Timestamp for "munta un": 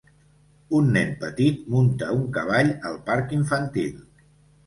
1.73-2.25